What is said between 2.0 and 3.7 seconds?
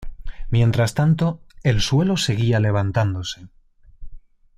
seguía levantándose.